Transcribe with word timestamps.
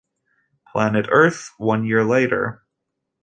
Planet 0.71 1.05
Earth, 1.11 1.51
one 1.59 1.85
year 1.85 2.03
later. 2.03 2.63